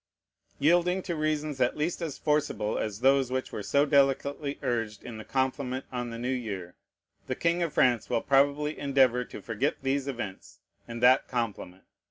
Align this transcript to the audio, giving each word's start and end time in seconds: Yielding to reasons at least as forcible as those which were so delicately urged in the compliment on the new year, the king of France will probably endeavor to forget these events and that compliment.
Yielding 0.57 1.03
to 1.03 1.15
reasons 1.15 1.61
at 1.61 1.77
least 1.77 2.01
as 2.01 2.17
forcible 2.17 2.75
as 2.75 3.01
those 3.01 3.29
which 3.31 3.51
were 3.51 3.61
so 3.61 3.85
delicately 3.85 4.57
urged 4.63 5.03
in 5.03 5.19
the 5.19 5.23
compliment 5.23 5.85
on 5.91 6.09
the 6.09 6.17
new 6.17 6.27
year, 6.33 6.75
the 7.27 7.35
king 7.35 7.61
of 7.61 7.71
France 7.73 8.09
will 8.09 8.23
probably 8.23 8.79
endeavor 8.79 9.23
to 9.23 9.43
forget 9.43 9.75
these 9.83 10.07
events 10.07 10.57
and 10.87 11.03
that 11.03 11.27
compliment. 11.27 11.83